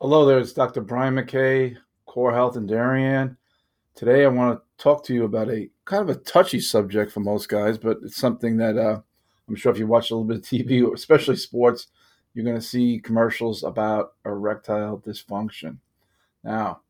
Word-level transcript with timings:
Hello 0.00 0.24
there, 0.24 0.38
it's 0.38 0.52
Dr. 0.52 0.80
Brian 0.80 1.16
McKay, 1.16 1.76
Core 2.06 2.32
Health 2.32 2.54
and 2.54 2.68
Darien. 2.68 3.36
Today 3.96 4.24
I 4.24 4.28
want 4.28 4.56
to 4.56 4.80
talk 4.80 5.04
to 5.06 5.12
you 5.12 5.24
about 5.24 5.50
a 5.50 5.68
kind 5.86 6.08
of 6.08 6.16
a 6.16 6.20
touchy 6.20 6.60
subject 6.60 7.10
for 7.10 7.18
most 7.18 7.48
guys, 7.48 7.78
but 7.78 7.98
it's 8.04 8.16
something 8.16 8.56
that 8.58 8.78
uh, 8.78 9.00
I'm 9.48 9.56
sure 9.56 9.72
if 9.72 9.78
you 9.78 9.88
watch 9.88 10.12
a 10.12 10.14
little 10.14 10.24
bit 10.24 10.36
of 10.36 10.42
TV, 10.44 10.88
especially 10.94 11.34
sports, 11.34 11.88
you're 12.32 12.44
going 12.44 12.54
to 12.54 12.62
see 12.62 13.00
commercials 13.00 13.64
about 13.64 14.12
erectile 14.24 15.00
dysfunction. 15.00 15.78
Now, 16.44 16.82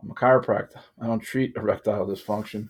I'm 0.00 0.12
a 0.12 0.14
chiropractor. 0.14 0.78
I 1.02 1.08
don't 1.08 1.18
treat 1.18 1.56
erectile 1.56 2.06
dysfunction, 2.06 2.68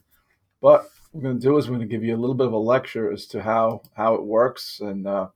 but 0.63 0.85
what 0.85 0.91
we're 1.13 1.21
going 1.21 1.39
to 1.39 1.47
do 1.47 1.59
is 1.59 1.69
we're 1.69 1.77
going 1.77 1.87
to 1.87 1.95
give 1.95 2.03
you 2.03 2.17
a 2.17 2.23
little 2.23 2.35
bit 2.35 2.47
of 2.47 2.55
a 2.55 2.57
lecture 2.57 3.13
as 3.13 3.27
to 3.27 3.43
how, 3.43 3.83
how 3.95 4.15
it 4.15 4.25
works 4.25 4.81
and 4.81 5.07
uh, 5.07 5.29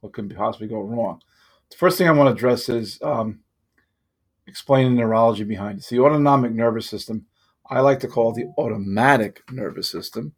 what 0.00 0.14
could 0.14 0.34
possibly 0.34 0.66
go 0.66 0.80
wrong. 0.80 1.20
The 1.68 1.76
first 1.76 1.98
thing 1.98 2.08
I 2.08 2.12
want 2.12 2.28
to 2.28 2.32
address 2.32 2.70
is 2.70 2.98
um, 3.02 3.41
explain 4.46 4.94
the 4.94 5.00
neurology 5.00 5.44
behind 5.44 5.78
it. 5.78 5.84
So 5.84 5.94
the 5.94 6.02
autonomic 6.02 6.52
nervous 6.52 6.88
system, 6.88 7.26
I 7.68 7.80
like 7.80 8.00
to 8.00 8.08
call 8.08 8.32
the 8.32 8.52
automatic 8.58 9.42
nervous 9.50 9.90
system, 9.90 10.34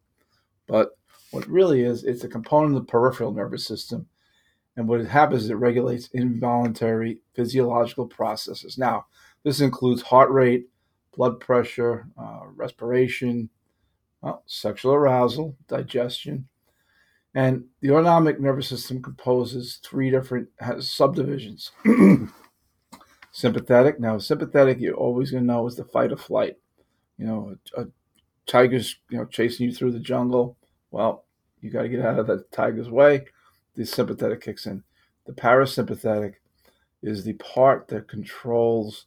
but 0.66 0.90
what 1.30 1.46
really 1.48 1.82
is, 1.82 2.04
it's 2.04 2.24
a 2.24 2.28
component 2.28 2.76
of 2.76 2.82
the 2.82 2.90
peripheral 2.90 3.32
nervous 3.32 3.66
system. 3.66 4.06
And 4.76 4.88
what 4.88 5.00
it 5.00 5.08
happens 5.08 5.44
is 5.44 5.50
it 5.50 5.54
regulates 5.54 6.08
involuntary 6.12 7.18
physiological 7.34 8.06
processes. 8.06 8.78
Now, 8.78 9.06
this 9.42 9.60
includes 9.60 10.02
heart 10.02 10.30
rate, 10.30 10.68
blood 11.16 11.40
pressure, 11.40 12.08
uh, 12.18 12.40
respiration, 12.54 13.50
well, 14.20 14.42
sexual 14.46 14.94
arousal, 14.94 15.56
digestion. 15.68 16.48
And 17.34 17.64
the 17.80 17.90
autonomic 17.90 18.40
nervous 18.40 18.68
system 18.68 19.02
composes 19.02 19.80
three 19.84 20.10
different 20.10 20.48
subdivisions. 20.78 21.72
sympathetic. 23.34 23.98
Now, 23.98 24.16
sympathetic, 24.18 24.78
you're 24.80 24.94
always 24.94 25.32
going 25.32 25.42
to 25.42 25.46
know 25.46 25.66
is 25.66 25.74
the 25.74 25.84
fight 25.84 26.12
or 26.12 26.16
flight. 26.16 26.56
You 27.18 27.26
know, 27.26 27.56
a, 27.76 27.82
a 27.82 27.86
tiger's 28.46 28.96
you 29.10 29.18
know 29.18 29.24
chasing 29.26 29.66
you 29.66 29.74
through 29.74 29.92
the 29.92 29.98
jungle. 29.98 30.56
Well, 30.92 31.24
you 31.60 31.70
got 31.70 31.82
to 31.82 31.88
get 31.88 32.00
out 32.00 32.18
of 32.18 32.28
the 32.28 32.44
tiger's 32.52 32.88
way. 32.88 33.26
The 33.74 33.84
sympathetic 33.84 34.40
kicks 34.40 34.66
in. 34.66 34.84
The 35.26 35.32
parasympathetic 35.32 36.34
is 37.02 37.24
the 37.24 37.32
part 37.34 37.88
that 37.88 38.08
controls 38.08 39.06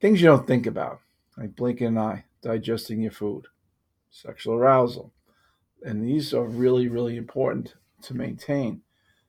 things 0.00 0.22
you 0.22 0.28
don't 0.28 0.46
think 0.46 0.66
about, 0.66 1.00
like 1.36 1.54
blinking 1.54 1.88
an 1.88 1.98
eye, 1.98 2.24
digesting 2.40 3.02
your 3.02 3.12
food, 3.12 3.46
sexual 4.10 4.54
arousal. 4.54 5.12
And 5.82 6.02
these 6.02 6.32
are 6.32 6.46
really, 6.46 6.88
really 6.88 7.18
important 7.18 7.74
to 8.02 8.14
maintain. 8.14 8.80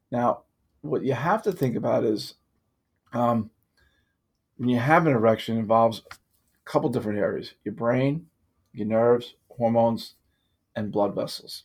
Now, 0.09 0.43
what 0.81 1.03
you 1.03 1.13
have 1.13 1.43
to 1.43 1.51
think 1.51 1.75
about 1.75 2.05
is 2.05 2.35
um, 3.11 3.49
when 4.57 4.69
you 4.69 4.77
have 4.77 5.07
an 5.07 5.13
erection, 5.13 5.57
involves 5.57 6.03
a 6.11 6.15
couple 6.65 6.89
different 6.89 7.19
areas 7.19 7.53
your 7.63 7.73
brain, 7.73 8.27
your 8.73 8.87
nerves, 8.87 9.35
hormones, 9.49 10.15
and 10.75 10.91
blood 10.91 11.15
vessels. 11.15 11.63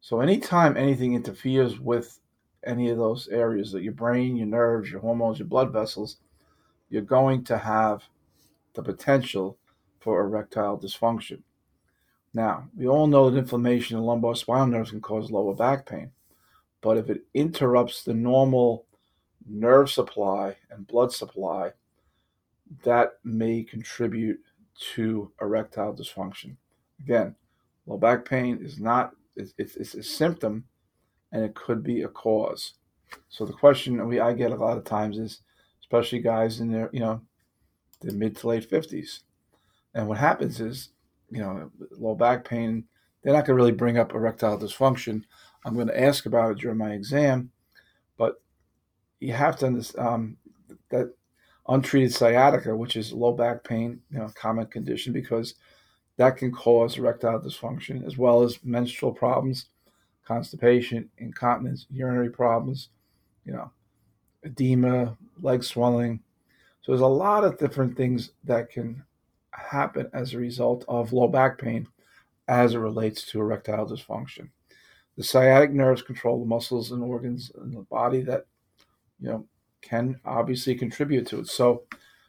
So, 0.00 0.20
anytime 0.20 0.76
anything 0.76 1.14
interferes 1.14 1.78
with 1.78 2.18
any 2.64 2.90
of 2.90 2.98
those 2.98 3.28
areas 3.28 3.72
that 3.72 3.82
your 3.82 3.92
brain, 3.92 4.36
your 4.36 4.46
nerves, 4.46 4.90
your 4.90 5.00
hormones, 5.00 5.38
your 5.38 5.48
blood 5.48 5.72
vessels, 5.72 6.16
you're 6.90 7.02
going 7.02 7.44
to 7.44 7.58
have 7.58 8.02
the 8.74 8.82
potential 8.82 9.56
for 10.00 10.20
erectile 10.20 10.78
dysfunction. 10.78 11.42
Now, 12.34 12.68
we 12.76 12.86
all 12.86 13.06
know 13.06 13.30
that 13.30 13.38
inflammation 13.38 13.96
in 13.96 14.04
lumbar 14.04 14.34
spinal 14.34 14.66
nerves 14.66 14.90
can 14.90 15.00
cause 15.00 15.30
lower 15.30 15.54
back 15.54 15.86
pain, 15.86 16.10
but 16.80 16.96
if 16.96 17.10
it 17.10 17.22
interrupts 17.34 18.02
the 18.02 18.14
normal 18.14 18.86
nerve 19.46 19.90
supply 19.90 20.56
and 20.70 20.86
blood 20.86 21.12
supply, 21.12 21.72
that 22.84 23.14
may 23.24 23.62
contribute 23.62 24.40
to 24.94 25.30
erectile 25.40 25.94
dysfunction. 25.94 26.56
Again, 27.00 27.34
low 27.86 27.98
back 27.98 28.24
pain 28.24 28.58
is 28.62 28.78
not, 28.78 29.12
it's, 29.36 29.54
it's, 29.58 29.94
a 29.94 30.02
symptom 30.02 30.64
and 31.32 31.44
it 31.44 31.54
could 31.54 31.82
be 31.82 32.02
a 32.02 32.08
cause. 32.08 32.74
So 33.28 33.44
the 33.44 33.52
question 33.52 34.06
we 34.06 34.20
I 34.20 34.32
get 34.32 34.52
a 34.52 34.56
lot 34.56 34.78
of 34.78 34.84
times 34.84 35.18
is, 35.18 35.40
especially 35.80 36.20
guys 36.20 36.60
in 36.60 36.70
their, 36.70 36.88
you 36.92 37.00
know, 37.00 37.20
their 38.00 38.12
mid 38.12 38.36
to 38.36 38.48
late 38.48 38.68
50s. 38.68 39.20
And 39.94 40.08
what 40.08 40.18
happens 40.18 40.60
is, 40.60 40.90
you 41.30 41.40
know, 41.40 41.70
low 41.90 42.14
back 42.14 42.44
pain, 42.44 42.84
they're 43.22 43.32
not 43.32 43.46
going 43.46 43.56
to 43.56 43.62
really 43.62 43.72
bring 43.72 43.98
up 43.98 44.14
erectile 44.14 44.58
dysfunction. 44.58 45.22
I'm 45.64 45.74
going 45.74 45.88
to 45.88 46.00
ask 46.00 46.26
about 46.26 46.52
it 46.52 46.58
during 46.58 46.78
my 46.78 46.92
exam, 46.92 47.50
but 48.16 48.42
you 49.20 49.32
have 49.32 49.56
to 49.58 49.66
understand 49.66 50.08
um, 50.08 50.36
that 50.90 51.14
untreated 51.68 52.12
sciatica, 52.12 52.74
which 52.74 52.96
is 52.96 53.12
low 53.12 53.32
back 53.32 53.64
pain, 53.64 54.00
you 54.10 54.18
know, 54.18 54.30
common 54.34 54.66
condition 54.66 55.12
because 55.12 55.54
that 56.16 56.36
can 56.36 56.52
cause 56.52 56.98
erectile 56.98 57.40
dysfunction 57.40 58.06
as 58.06 58.18
well 58.18 58.42
as 58.42 58.58
menstrual 58.64 59.12
problems, 59.12 59.66
constipation, 60.24 61.08
incontinence, 61.18 61.86
urinary 61.90 62.30
problems, 62.30 62.88
you 63.44 63.52
know, 63.52 63.70
edema, 64.44 65.16
leg 65.40 65.62
swelling. 65.62 66.20
So 66.82 66.92
there's 66.92 67.00
a 67.00 67.06
lot 67.06 67.44
of 67.44 67.58
different 67.58 67.96
things 67.96 68.32
that 68.44 68.70
can 68.70 69.02
happen 69.50 70.10
as 70.12 70.34
a 70.34 70.38
result 70.38 70.84
of 70.88 71.12
low 71.12 71.28
back 71.28 71.58
pain 71.58 71.86
as 72.48 72.74
it 72.74 72.78
relates 72.78 73.24
to 73.26 73.40
erectile 73.40 73.86
dysfunction. 73.86 74.48
The 75.16 75.22
sciatic 75.22 75.72
nerves 75.72 76.02
control 76.02 76.40
the 76.40 76.46
muscles 76.46 76.90
and 76.90 77.02
organs 77.02 77.52
in 77.62 77.72
the 77.72 77.82
body 77.82 78.22
that, 78.22 78.46
you 79.20 79.28
know, 79.28 79.46
can 79.82 80.18
obviously 80.24 80.74
contribute 80.74 81.26
to 81.28 81.40
it. 81.40 81.48
So, 81.48 81.82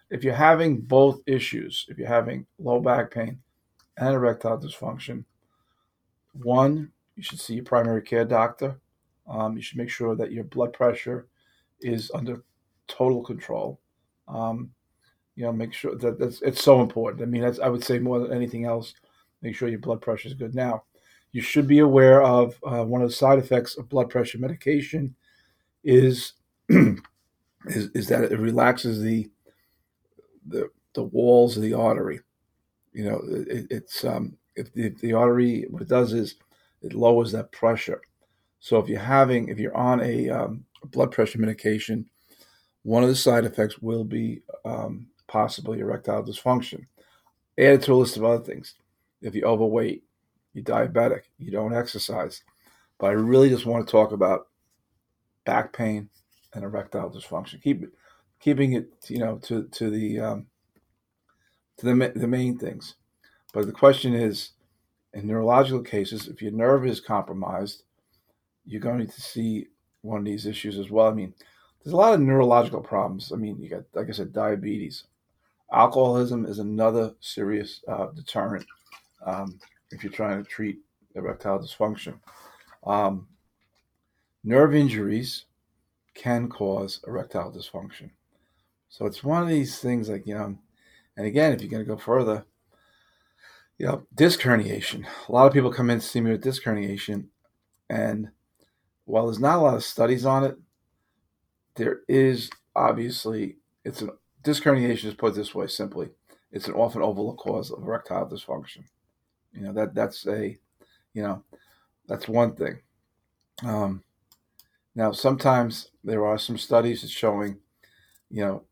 if 0.09 0.23
you're 0.23 0.33
having 0.33 0.81
both 0.81 1.21
issues, 1.25 1.85
if 1.89 1.97
you're 1.97 2.07
having 2.07 2.45
low 2.59 2.79
back 2.79 3.11
pain 3.11 3.39
and 3.97 4.13
erectile 4.13 4.59
dysfunction, 4.59 5.23
one, 6.33 6.91
you 7.15 7.23
should 7.23 7.39
see 7.39 7.55
your 7.55 7.63
primary 7.63 8.01
care 8.01 8.25
doctor. 8.25 8.79
Um, 9.27 9.55
you 9.55 9.61
should 9.61 9.77
make 9.77 9.89
sure 9.89 10.15
that 10.15 10.31
your 10.31 10.43
blood 10.43 10.73
pressure 10.73 11.27
is 11.81 12.11
under 12.13 12.43
total 12.87 13.23
control. 13.23 13.79
Um, 14.27 14.71
you 15.35 15.43
know, 15.45 15.51
make 15.51 15.73
sure 15.73 15.95
that 15.95 16.19
that's 16.19 16.41
it's 16.41 16.63
so 16.63 16.81
important. 16.81 17.23
I 17.23 17.25
mean, 17.25 17.41
that's 17.41 17.59
I 17.59 17.69
would 17.69 17.83
say 17.83 17.99
more 17.99 18.19
than 18.19 18.33
anything 18.33 18.65
else, 18.65 18.93
make 19.41 19.55
sure 19.55 19.69
your 19.69 19.79
blood 19.79 20.01
pressure 20.01 20.27
is 20.27 20.33
good. 20.33 20.53
Now, 20.53 20.83
you 21.31 21.41
should 21.41 21.67
be 21.67 21.79
aware 21.79 22.21
of 22.21 22.55
uh, 22.63 22.83
one 22.83 23.01
of 23.01 23.09
the 23.09 23.15
side 23.15 23.39
effects 23.39 23.77
of 23.77 23.89
blood 23.89 24.09
pressure 24.09 24.37
medication 24.37 25.15
is 25.83 26.33
is, 27.65 27.89
is 27.93 28.07
that 28.07 28.31
it 28.31 28.39
relaxes 28.39 29.01
the 29.01 29.29
the 30.47 30.69
the 30.93 31.03
walls 31.03 31.57
of 31.57 31.63
the 31.63 31.73
artery. 31.73 32.19
You 32.91 33.05
know, 33.05 33.21
it, 33.27 33.67
it's 33.69 34.03
um, 34.03 34.37
if 34.55 34.71
the, 34.73 34.87
if 34.87 34.99
the 34.99 35.13
artery 35.13 35.65
what 35.69 35.81
it 35.81 35.87
does 35.87 36.13
is 36.13 36.35
it 36.81 36.93
lowers 36.93 37.31
that 37.31 37.51
pressure. 37.51 38.01
So 38.59 38.77
if 38.79 38.87
you're 38.87 38.99
having 38.99 39.49
if 39.49 39.59
you're 39.59 39.75
on 39.75 40.01
a 40.01 40.29
um, 40.29 40.65
blood 40.85 41.11
pressure 41.11 41.39
medication, 41.39 42.05
one 42.83 43.03
of 43.03 43.09
the 43.09 43.15
side 43.15 43.45
effects 43.45 43.79
will 43.79 44.03
be 44.03 44.41
um, 44.65 45.07
possibly 45.27 45.79
erectile 45.79 46.23
dysfunction. 46.23 46.85
Added 47.57 47.83
to 47.83 47.93
a 47.93 47.95
list 47.95 48.17
of 48.17 48.23
other 48.23 48.43
things. 48.43 48.75
If 49.21 49.35
you're 49.35 49.47
overweight, 49.47 50.03
you're 50.53 50.63
diabetic, 50.63 51.21
you 51.37 51.51
don't 51.51 51.73
exercise. 51.73 52.43
But 52.99 53.07
I 53.07 53.11
really 53.11 53.49
just 53.49 53.65
want 53.65 53.85
to 53.85 53.91
talk 53.91 54.11
about 54.11 54.47
back 55.45 55.73
pain, 55.73 56.09
and 56.53 56.63
erectile 56.63 57.09
dysfunction. 57.09 57.61
Keep 57.61 57.85
keeping 58.39 58.73
it, 58.73 58.91
you 59.07 59.19
know, 59.19 59.37
to 59.43 59.63
to 59.69 59.89
the 59.89 60.19
um, 60.19 60.47
to 61.77 61.85
the 61.85 62.11
the 62.15 62.27
main 62.27 62.57
things. 62.57 62.95
But 63.53 63.65
the 63.65 63.71
question 63.71 64.13
is, 64.13 64.51
in 65.13 65.27
neurological 65.27 65.81
cases, 65.81 66.27
if 66.27 66.41
your 66.41 66.51
nerve 66.51 66.85
is 66.87 66.99
compromised, 66.99 67.83
you're 68.65 68.81
going 68.81 69.05
to 69.05 69.21
see 69.21 69.67
one 70.01 70.19
of 70.19 70.25
these 70.25 70.45
issues 70.45 70.77
as 70.77 70.89
well. 70.89 71.07
I 71.07 71.13
mean, 71.13 71.33
there's 71.83 71.93
a 71.93 71.97
lot 71.97 72.13
of 72.13 72.21
neurological 72.21 72.81
problems. 72.81 73.31
I 73.31 73.35
mean, 73.35 73.61
you 73.61 73.69
got, 73.69 73.83
like 73.93 74.09
I 74.09 74.11
said, 74.11 74.33
diabetes. 74.33 75.03
Alcoholism 75.71 76.45
is 76.45 76.59
another 76.59 77.13
serious 77.19 77.81
uh, 77.87 78.07
deterrent 78.07 78.65
um, 79.25 79.59
if 79.91 80.03
you're 80.03 80.11
trying 80.11 80.43
to 80.43 80.49
treat 80.49 80.79
erectile 81.15 81.59
dysfunction. 81.59 82.15
Um, 82.85 83.27
nerve 84.43 84.75
injuries 84.75 85.45
can 86.13 86.49
cause 86.49 86.99
erectile 87.07 87.51
dysfunction. 87.51 88.11
So 88.89 89.05
it's 89.05 89.23
one 89.23 89.41
of 89.41 89.49
these 89.49 89.79
things 89.79 90.09
like, 90.09 90.27
you 90.27 90.35
know, 90.35 90.57
and 91.17 91.25
again, 91.25 91.53
if 91.53 91.61
you're 91.61 91.69
going 91.71 91.83
to 91.83 91.89
go 91.89 91.97
further, 91.97 92.45
you 93.77 93.85
know, 93.87 94.05
disc 94.13 94.39
herniation. 94.41 95.05
A 95.27 95.31
lot 95.31 95.47
of 95.47 95.53
people 95.53 95.73
come 95.73 95.89
in 95.89 95.99
to 95.99 96.05
see 96.05 96.21
me 96.21 96.31
with 96.31 96.43
disc 96.43 96.63
herniation. 96.63 97.25
And 97.89 98.29
while 99.05 99.25
there's 99.25 99.39
not 99.39 99.57
a 99.57 99.61
lot 99.61 99.75
of 99.75 99.83
studies 99.83 100.25
on 100.25 100.43
it, 100.43 100.57
there 101.75 102.01
is 102.07 102.49
obviously, 102.75 103.57
it's 103.83 104.01
an 104.01 104.11
disc 104.43 104.63
herniation 104.63 105.05
is 105.05 105.13
put 105.15 105.35
this 105.35 105.55
way 105.55 105.67
simply. 105.67 106.09
It's 106.51 106.67
an 106.67 106.75
often 106.75 107.01
overlooked 107.01 107.39
cause 107.39 107.71
of 107.71 107.81
erectile 107.81 108.27
dysfunction. 108.27 108.83
You 109.53 109.61
know, 109.61 109.73
that 109.73 109.95
that's 109.95 110.27
a, 110.27 110.57
you 111.13 111.23
know, 111.23 111.43
that's 112.07 112.27
one 112.27 112.55
thing. 112.55 112.79
Um, 113.63 114.03
now, 114.95 115.11
sometimes 115.11 115.89
there 116.03 116.25
are 116.25 116.37
some 116.37 116.57
studies 116.57 117.09
showing, 117.09 117.57
you 118.29 118.43
know, 118.43 118.63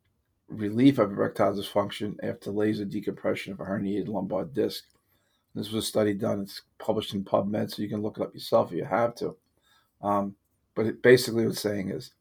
relief 0.47 1.00
of 1.00 1.12
erectile 1.12 1.53
dysfunction 1.56 2.15
after 2.21 2.51
laser 2.51 2.85
decompression 2.85 3.53
of 3.53 3.59
a 3.59 3.63
herniated 3.63 4.07
lumbar 4.07 4.45
disc. 4.45 4.83
This 5.56 5.71
was 5.71 5.85
a 5.85 5.88
study 5.88 6.13
done. 6.13 6.41
It's 6.41 6.62
published 6.77 7.13
in 7.13 7.23
PubMed, 7.23 7.71
so 7.71 7.81
you 7.81 7.89
can 7.89 8.01
look 8.01 8.18
it 8.18 8.23
up 8.23 8.33
yourself 8.33 8.71
if 8.71 8.77
you 8.77 8.85
have 8.85 9.15
to. 9.15 9.35
Um, 10.01 10.35
but 10.75 10.85
it 10.85 11.01
basically 11.01 11.44
what 11.44 11.51
it's 11.51 11.62
saying 11.62 11.89
is 11.89 12.12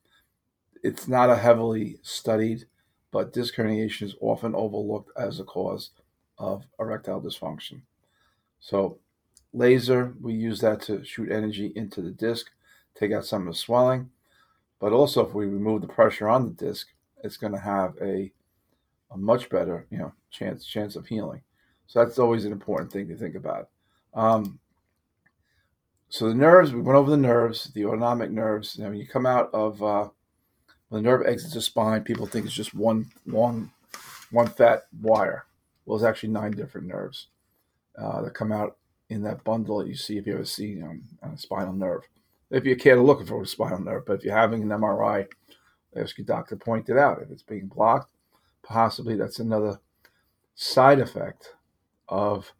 it's 0.83 1.07
not 1.07 1.31
a 1.31 1.37
heavily 1.37 1.99
studied, 2.03 2.67
but 3.11 3.33
disc 3.33 3.55
herniation 3.55 4.03
is 4.03 4.15
often 4.21 4.55
overlooked 4.55 5.11
as 5.17 5.39
a 5.41 5.45
cause 5.45 5.91
of 6.39 6.65
erectile 6.79 7.21
dysfunction. 7.21 7.83
So, 8.61 8.99
laser, 9.53 10.15
we 10.21 10.33
use 10.35 10.61
that 10.61 10.81
to 10.83 11.05
shoot 11.05 11.31
energy 11.31 11.73
into 11.77 12.01
the 12.01 12.11
disc, 12.11 12.51
take 13.01 13.13
out 13.13 13.25
some 13.25 13.49
of 13.49 13.55
the 13.55 13.59
swelling. 13.59 14.11
But 14.79 14.93
also, 14.93 15.27
if 15.27 15.35
we 15.35 15.47
remove 15.47 15.81
the 15.81 15.89
pressure 15.89 16.29
on 16.29 16.45
the 16.45 16.67
disc, 16.67 16.89
it's 17.25 17.37
going 17.37 17.53
to 17.53 17.59
have 17.59 17.95
a, 18.01 18.31
a 19.11 19.17
much 19.17 19.49
better, 19.49 19.87
you 19.91 19.99
know, 19.99 20.13
chance 20.31 20.65
chance 20.65 20.97
of 20.97 21.07
healing. 21.07 21.43
So 21.87 22.05
that's 22.05 22.19
always 22.19 22.45
an 22.45 22.53
important 22.53 22.93
thing 22.93 23.09
to 23.09 23.17
think 23.17 23.35
about. 23.35 23.69
Um, 24.15 24.61
so 26.09 26.29
the 26.29 26.35
nerves, 26.35 26.73
we 26.73 26.81
went 26.81 26.97
over 26.97 27.11
the 27.11 27.17
nerves, 27.17 27.71
the 27.75 27.87
autonomic 27.87 28.31
nerves. 28.31 28.79
Now, 28.79 28.89
when 28.89 28.99
you 28.99 29.07
come 29.07 29.27
out 29.27 29.51
of 29.53 29.83
uh, 29.83 30.09
when 30.89 31.03
the 31.03 31.09
nerve 31.09 31.27
exits 31.27 31.55
the 31.55 31.61
spine, 31.61 32.03
people 32.03 32.27
think 32.27 32.47
it's 32.47 32.55
just 32.55 32.75
one 32.75 33.11
long, 33.27 33.71
one 34.31 34.49
fat 34.49 34.85
wire. 35.03 35.47
Well, 35.85 35.97
it's 35.97 36.05
actually 36.05 36.31
nine 36.31 36.53
different 36.53 36.87
nerves 36.87 37.29
uh, 37.99 38.23
that 38.23 38.35
come 38.35 38.53
out 38.53 38.77
in 39.09 39.23
that 39.23 39.45
bundle 39.45 39.79
that 39.79 39.89
you 39.89 39.95
see 39.95 40.17
if 40.17 40.27
you 40.27 40.35
ever 40.35 40.45
see 40.45 40.81
um, 40.83 41.03
a 41.23 41.37
spinal 41.37 41.73
nerve. 41.73 42.03
If 42.51 42.65
you 42.65 42.77
care 42.77 42.97
to 42.97 43.03
look 43.03 43.27
for 43.27 43.43
a 43.43 43.47
spinal 43.47 43.81
nerve, 43.81 44.05
but 44.07 44.19
if 44.19 44.25
you're 44.25 44.37
having 44.37 44.63
an 44.63 44.69
MRI, 44.69 45.27
ask 45.97 46.19
your 46.19 46.25
doctor 46.25 46.57
to 46.57 46.65
point 46.65 46.89
it 46.89 46.97
out. 46.97 47.23
If 47.23 47.31
it's 47.31 47.43
being 47.43 47.67
blocked, 47.67 48.13
possibly 48.63 49.17
that's 49.17 49.39
another 49.39 49.79
side 50.55 50.99
effect 50.99 51.55
of 52.09 52.53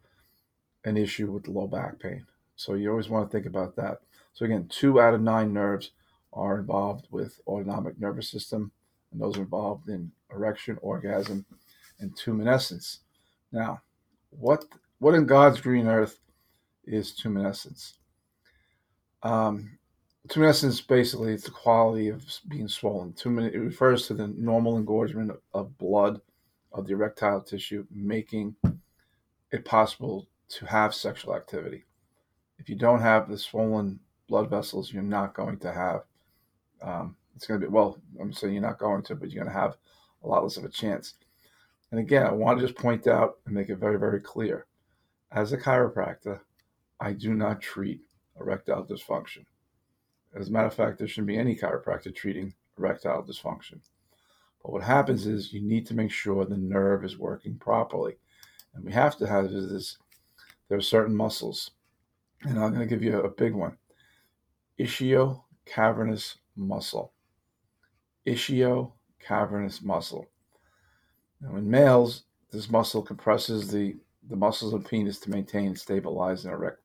an 0.85 0.97
issue 0.97 1.31
with 1.31 1.47
low 1.47 1.67
back 1.67 1.99
pain. 1.99 2.25
So 2.55 2.73
you 2.75 2.89
always 2.89 3.09
want 3.09 3.29
to 3.29 3.35
think 3.35 3.45
about 3.45 3.75
that. 3.75 3.99
So 4.33 4.45
again, 4.45 4.67
two 4.69 5.01
out 5.01 5.13
of 5.13 5.21
nine 5.21 5.53
nerves 5.53 5.91
are 6.33 6.59
involved 6.59 7.07
with 7.11 7.39
autonomic 7.47 7.99
nervous 7.99 8.29
system, 8.29 8.71
and 9.11 9.21
those 9.21 9.37
are 9.37 9.41
involved 9.41 9.89
in 9.89 10.11
erection, 10.33 10.77
orgasm, 10.81 11.45
and 11.99 12.15
tumescence. 12.15 12.99
Now, 13.51 13.81
what 14.29 14.65
what 14.99 15.15
in 15.15 15.25
God's 15.25 15.59
green 15.59 15.87
earth 15.87 16.19
is 16.85 17.13
tumescence? 17.13 17.93
Um, 19.23 19.77
tumescence 20.27 20.85
basically 20.85 21.33
it's 21.33 21.45
the 21.45 21.51
quality 21.51 22.09
of 22.09 22.23
being 22.47 22.67
swollen. 22.67 23.13
Tumen, 23.13 23.51
it 23.53 23.59
refers 23.59 24.07
to 24.07 24.13
the 24.13 24.27
normal 24.27 24.77
engorgement 24.77 25.31
of 25.53 25.77
blood 25.77 26.21
of 26.73 26.87
the 26.87 26.93
erectile 26.93 27.41
tissue, 27.41 27.85
making 27.91 28.55
it 29.51 29.65
possible 29.65 30.27
to 30.49 30.65
have 30.65 30.93
sexual 30.93 31.35
activity. 31.35 31.85
If 32.59 32.69
you 32.69 32.75
don't 32.75 33.01
have 33.01 33.29
the 33.29 33.37
swollen 33.37 33.99
blood 34.27 34.49
vessels, 34.49 34.93
you're 34.93 35.03
not 35.03 35.33
going 35.33 35.57
to 35.59 35.71
have 35.71 36.03
um, 36.81 37.15
it's 37.35 37.45
going 37.45 37.59
to 37.59 37.67
be, 37.67 37.71
well, 37.71 37.97
I'm 38.19 38.33
saying 38.33 38.53
you're 38.53 38.61
not 38.61 38.79
going 38.79 39.03
to, 39.03 39.15
but 39.15 39.31
you're 39.31 39.43
going 39.43 39.53
to 39.53 39.59
have 39.59 39.77
a 40.23 40.27
lot 40.27 40.43
less 40.43 40.57
of 40.57 40.65
a 40.65 40.69
chance. 40.69 41.15
And 41.91 41.99
again, 41.99 42.25
I 42.25 42.31
want 42.31 42.59
to 42.59 42.65
just 42.65 42.79
point 42.79 43.07
out 43.07 43.39
and 43.45 43.53
make 43.53 43.69
it 43.69 43.77
very, 43.77 43.99
very 43.99 44.19
clear. 44.19 44.65
As 45.31 45.53
a 45.53 45.57
chiropractor, 45.57 46.39
I 46.99 47.13
do 47.13 47.33
not 47.33 47.61
treat 47.61 48.01
erectile 48.39 48.85
dysfunction. 48.85 49.45
As 50.35 50.47
a 50.47 50.51
matter 50.51 50.67
of 50.67 50.73
fact, 50.73 50.97
there 50.97 51.07
shouldn't 51.07 51.27
be 51.27 51.37
any 51.37 51.55
chiropractor 51.55 52.13
treating 52.15 52.53
erectile 52.77 53.23
dysfunction. 53.23 53.79
But 54.63 54.71
what 54.71 54.83
happens 54.83 55.27
is 55.27 55.51
you 55.51 55.61
need 55.61 55.85
to 55.87 55.93
make 55.93 56.11
sure 56.11 56.45
the 56.45 56.57
nerve 56.57 57.03
is 57.03 57.17
working 57.17 57.55
properly. 57.55 58.17
And 58.73 58.83
we 58.85 58.91
have 58.93 59.17
to 59.17 59.27
have 59.27 59.51
this, 59.51 59.97
there 60.69 60.77
are 60.77 60.81
certain 60.81 61.15
muscles. 61.15 61.71
And 62.43 62.57
I'm 62.59 62.73
going 62.73 62.87
to 62.87 62.93
give 62.93 63.03
you 63.03 63.19
a 63.19 63.29
big 63.29 63.53
one. 63.53 63.77
Ischio 64.79 65.43
cavernous 65.65 66.37
muscle. 66.55 67.13
Ischio 68.25 68.93
cavernous 69.19 69.81
muscle. 69.81 70.27
Now, 71.41 71.55
in 71.57 71.69
males, 71.69 72.23
this 72.51 72.69
muscle 72.69 73.01
compresses 73.01 73.71
the, 73.71 73.97
the 74.29 74.35
muscles 74.35 74.73
of 74.73 74.83
the 74.83 74.89
penis 74.89 75.19
to 75.19 75.29
maintain 75.29 75.67
and 75.67 75.79
stabilize 75.79 76.45
an, 76.45 76.51
erect, 76.51 76.79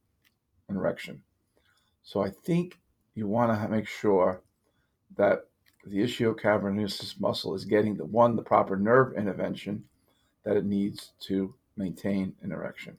an 0.68 0.76
erection. 0.76 1.22
So 2.02 2.22
I 2.22 2.30
think 2.30 2.78
you 3.16 3.26
want 3.26 3.50
to 3.60 3.68
make 3.68 3.88
sure 3.88 4.42
that 5.16 5.46
the 5.84 5.98
ischio 5.98 6.38
cavernous 6.38 7.18
muscle 7.18 7.54
is 7.54 7.64
getting 7.64 7.96
the 7.96 8.04
one, 8.04 8.36
the 8.36 8.42
proper 8.42 8.76
nerve 8.76 9.16
intervention 9.16 9.82
that 10.44 10.56
it 10.56 10.64
needs 10.64 11.12
to 11.20 11.54
maintain 11.76 12.34
an 12.42 12.52
erection. 12.52 12.96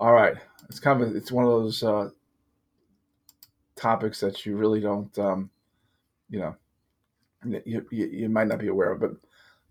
All 0.00 0.12
right, 0.12 0.36
it's 0.68 0.80
kind 0.80 1.02
of 1.02 1.14
it's 1.14 1.32
one 1.32 1.44
of 1.44 1.50
those 1.50 1.82
uh, 1.82 2.10
topics 3.76 4.20
that 4.20 4.46
you 4.46 4.56
really 4.56 4.80
don't, 4.80 5.16
um, 5.18 5.50
you 6.30 6.40
know, 6.40 6.56
you, 7.44 7.84
you, 7.90 8.06
you, 8.06 8.28
might 8.28 8.46
not 8.46 8.58
be 8.58 8.68
aware 8.68 8.92
of. 8.92 9.00
But 9.00 9.12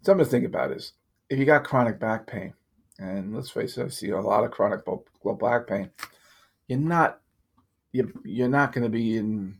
something 0.03 0.25
to 0.25 0.29
think 0.29 0.45
about 0.45 0.71
is 0.71 0.93
if 1.29 1.39
you 1.39 1.45
got 1.45 1.63
chronic 1.63 1.99
back 1.99 2.27
pain, 2.27 2.53
and 2.99 3.33
let's 3.33 3.49
face 3.49 3.77
it, 3.77 3.85
I 3.85 3.89
see 3.89 4.09
a 4.09 4.19
lot 4.19 4.43
of 4.43 4.51
chronic 4.51 4.81
back 4.85 5.67
pain. 5.67 5.89
You're 6.67 6.79
not 6.79 7.20
you're, 7.91 8.11
you're 8.23 8.47
not 8.47 8.73
going 8.73 8.83
to 8.83 8.89
be 8.89 9.17
in 9.17 9.55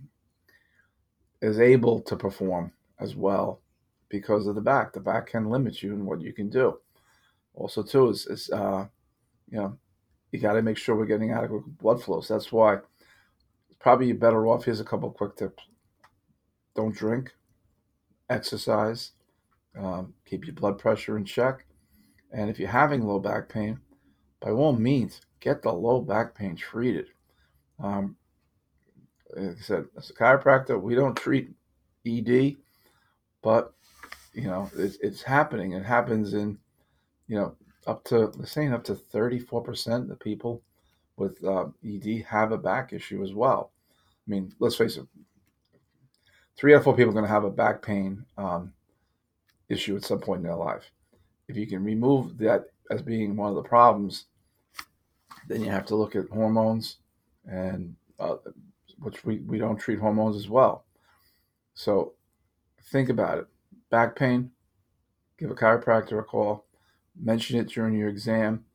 as 1.42 1.60
able 1.60 2.00
to 2.02 2.16
perform 2.16 2.72
as 3.00 3.16
well 3.16 3.62
because 4.10 4.48
of 4.48 4.56
the 4.56 4.62
back. 4.62 4.94
The 4.94 5.00
back 5.00 5.28
can 5.28 5.50
limit 5.50 5.82
you 5.82 5.94
in 5.94 6.06
what 6.06 6.22
you 6.22 6.34
can 6.34 6.50
do. 6.50 6.80
Also, 7.54 7.84
too, 7.84 8.10
is, 8.10 8.28
is 8.28 8.50
uh, 8.52 8.88
you 9.50 9.58
know, 9.58 9.78
you 10.32 10.40
got 10.40 10.54
to 10.54 10.62
make 10.62 10.78
sure 10.78 10.96
we're 10.96 11.06
getting 11.06 11.32
adequate 11.32 11.78
blood 11.78 12.02
flows. 12.02 12.28
That's 12.28 12.52
why 12.52 12.78
probably 13.80 14.14
better 14.14 14.48
off. 14.48 14.66
Here's 14.66 14.80
a 14.80 14.86
couple 14.86 15.12
quick 15.12 15.36
tips: 15.36 15.64
don't 16.76 16.96
drink, 16.96 17.34
exercise, 18.30 19.12
um, 19.78 20.14
keep 20.26 20.46
your 20.46 20.56
blood 20.56 20.78
pressure 20.78 21.18
in 21.18 21.26
check, 21.26 21.66
and 22.32 22.50
if 22.50 22.60
you're 22.60 22.70
having 22.70 23.06
low 23.06 23.20
back 23.20 23.50
pain, 23.50 23.80
by 24.40 24.52
all 24.52 24.74
means, 24.74 25.20
get 25.42 25.62
the 25.62 25.72
low 25.72 26.00
back 26.00 26.36
pain 26.36 26.56
treated. 26.56 27.08
Um, 27.84 28.16
like 29.36 29.58
I 29.58 29.62
said, 29.62 29.86
as 29.98 30.10
a 30.10 30.14
chiropractor, 30.14 30.82
we 30.82 30.96
don't 30.96 31.16
treat 31.16 31.52
ED, 32.06 32.58
but 33.42 33.74
you 34.34 34.44
know 34.44 34.70
it's, 34.78 34.98
it's 34.98 35.22
happening. 35.22 35.74
It 35.74 35.84
happens 35.84 36.34
in 36.34 36.58
you 37.28 37.38
know 37.38 37.56
up 37.88 38.04
to 38.06 38.32
they're 38.36 38.46
saying 38.46 38.74
up 38.74 38.84
to 38.86 38.96
34% 38.96 40.12
of 40.12 40.20
people 40.20 40.62
with 41.18 41.44
uh, 41.44 41.66
ED 41.86 42.26
have 42.28 42.52
a 42.52 42.58
back 42.58 42.94
issue 42.94 43.24
as 43.24 43.34
well. 43.34 43.72
I 44.28 44.32
mean, 44.32 44.54
let's 44.60 44.76
face 44.76 44.98
it, 44.98 45.06
three 46.58 46.74
out 46.74 46.78
of 46.78 46.84
four 46.84 46.96
people 46.96 47.12
are 47.12 47.14
going 47.14 47.26
to 47.26 47.32
have 47.32 47.44
a 47.44 47.50
back 47.50 47.82
pain 47.82 48.26
um, 48.38 48.74
issue 49.70 49.96
at 49.96 50.06
some 50.06 50.20
point 50.20 50.40
in 50.40 50.48
their 50.48 50.56
life. 50.56 50.92
If 51.48 51.58
you 51.58 51.68
can 51.68 51.84
remove 51.84 52.38
that 52.38 52.66
as 52.90 53.02
being 53.02 53.36
one 53.36 53.50
of 53.50 53.56
the 53.56 53.64
problems, 53.64 54.26
then 55.48 55.64
you 55.64 55.70
have 55.70 55.86
to 55.88 55.96
look 55.96 56.16
at 56.16 56.30
hormones, 56.30 56.98
and 57.50 57.96
uh, 58.20 58.36
which 59.02 59.26
we, 59.26 59.40
we 59.40 59.58
don't 59.58 59.78
treat 59.78 60.00
hormones 60.00 60.36
as 60.36 60.50
well. 60.50 60.86
So 61.74 62.14
think 62.92 63.10
about 63.10 63.40
it. 63.40 63.48
Back 63.90 64.16
pain, 64.16 64.52
give 65.38 65.52
a 65.52 65.56
chiropractor 65.56 66.20
a 66.20 66.24
call, 66.24 66.66
mention 67.20 67.60
it 67.60 67.70
during 67.70 67.96
your 67.98 68.10
exam 68.10 68.66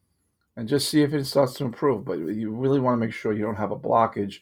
and 0.57 0.69
just 0.69 0.89
see 0.89 1.03
if 1.03 1.13
it 1.13 1.25
starts 1.25 1.55
to 1.55 1.65
improve. 1.65 2.05
But 2.05 2.19
you 2.19 2.51
really 2.51 2.81
want 2.81 3.01
to 3.01 3.07
make 3.07 3.15
sure 3.15 3.33
you 3.33 3.45
don't 3.45 3.57
have 3.57 3.71
a 3.71 3.79
blockage 3.79 4.41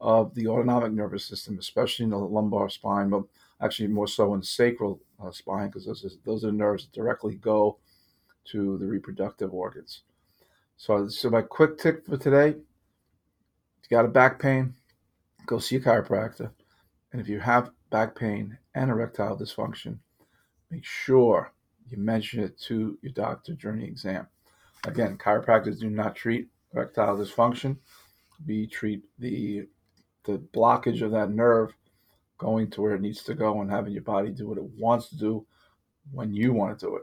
of 0.00 0.34
the 0.34 0.46
autonomic 0.46 0.92
nervous 0.92 1.24
system, 1.24 1.58
especially 1.58 2.04
in 2.04 2.10
the 2.10 2.18
lumbar 2.18 2.68
spine, 2.70 3.10
but 3.10 3.24
actually 3.60 3.88
more 3.88 4.06
so 4.06 4.32
in 4.34 4.40
the 4.40 4.46
sacral 4.46 5.00
uh, 5.22 5.30
spine, 5.30 5.68
because 5.68 5.84
those, 5.84 6.18
those 6.24 6.44
are 6.44 6.52
nerves 6.52 6.84
that 6.84 6.92
directly 6.92 7.34
go 7.34 7.78
to 8.46 8.78
the 8.78 8.86
reproductive 8.86 9.52
organs. 9.52 10.02
So, 10.76 11.08
so 11.08 11.28
my 11.28 11.42
quick 11.42 11.76
tip 11.76 12.06
for 12.06 12.16
today: 12.16 12.48
if 12.48 13.90
you 13.90 13.96
got 13.96 14.06
a 14.06 14.08
back 14.08 14.40
pain, 14.40 14.74
go 15.46 15.58
see 15.58 15.76
a 15.76 15.80
chiropractor, 15.80 16.50
and 17.12 17.20
if 17.20 17.28
you 17.28 17.40
have 17.40 17.70
back 17.90 18.14
pain 18.14 18.56
and 18.74 18.90
erectile 18.90 19.36
dysfunction, 19.36 19.98
make 20.70 20.84
sure 20.84 21.52
you 21.88 21.98
mention 21.98 22.42
it 22.42 22.58
to 22.60 22.98
your 23.02 23.12
doctor 23.12 23.54
during 23.54 23.80
the 23.80 23.86
exam. 23.86 24.26
Again, 24.86 25.18
chiropractors 25.18 25.80
do 25.80 25.90
not 25.90 26.14
treat 26.14 26.48
erectile 26.74 27.16
dysfunction. 27.16 27.76
We 28.46 28.66
treat 28.66 29.02
the 29.18 29.66
the 30.24 30.38
blockage 30.52 31.02
of 31.02 31.10
that 31.12 31.30
nerve 31.30 31.74
going 32.38 32.70
to 32.70 32.82
where 32.82 32.94
it 32.94 33.00
needs 33.00 33.22
to 33.24 33.34
go 33.34 33.60
and 33.60 33.70
having 33.70 33.92
your 33.92 34.02
body 34.02 34.30
do 34.30 34.48
what 34.48 34.58
it 34.58 34.70
wants 34.78 35.08
to 35.08 35.16
do 35.16 35.46
when 36.12 36.32
you 36.32 36.52
want 36.52 36.78
to 36.78 36.86
do 36.86 36.96
it. 36.96 37.02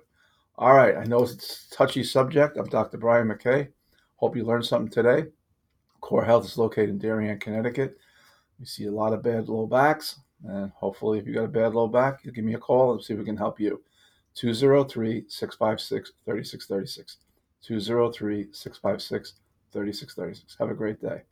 All 0.57 0.73
right, 0.73 0.97
I 0.97 1.03
know 1.03 1.23
it's 1.23 1.67
a 1.71 1.75
touchy 1.75 2.03
subject. 2.03 2.57
I'm 2.57 2.67
Dr. 2.67 2.97
Brian 2.97 3.27
McKay. 3.27 3.67
Hope 4.15 4.35
you 4.35 4.43
learned 4.43 4.65
something 4.65 4.91
today. 4.91 5.27
Core 6.01 6.25
Health 6.25 6.45
is 6.45 6.57
located 6.57 6.89
in 6.89 6.97
Darien, 6.97 7.39
Connecticut. 7.39 7.97
We 8.59 8.65
see 8.65 8.85
a 8.85 8.91
lot 8.91 9.13
of 9.13 9.23
bad 9.23 9.49
low 9.49 9.67
backs. 9.67 10.19
And 10.45 10.71
hopefully, 10.71 11.19
if 11.19 11.27
you 11.27 11.33
got 11.33 11.45
a 11.45 11.47
bad 11.47 11.73
low 11.73 11.87
back, 11.87 12.23
you 12.23 12.31
give 12.31 12.45
me 12.45 12.53
a 12.53 12.59
call 12.59 12.91
and 12.93 13.03
see 13.03 13.13
if 13.13 13.19
we 13.19 13.25
can 13.25 13.37
help 13.37 13.59
you. 13.59 13.81
203 14.35 15.25
656 15.27 16.11
3636. 16.25 17.17
203 17.63 18.47
656 18.51 19.33
3636. 19.73 20.57
Have 20.59 20.69
a 20.69 20.73
great 20.73 21.01
day. 21.01 21.23